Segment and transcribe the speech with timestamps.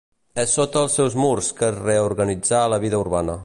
[0.43, 3.39] És sota els seus murs que es reorganitzà la vida urbana.